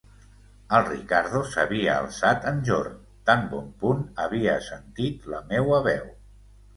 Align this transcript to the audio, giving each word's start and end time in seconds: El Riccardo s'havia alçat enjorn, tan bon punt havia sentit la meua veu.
El 0.75 0.83
Riccardo 0.85 1.41
s'havia 1.49 1.97
alçat 2.05 2.47
enjorn, 2.51 2.95
tan 3.31 3.43
bon 3.51 3.67
punt 3.83 4.01
havia 4.25 4.55
sentit 4.69 5.29
la 5.35 5.43
meua 5.53 5.79
veu. 5.89 6.09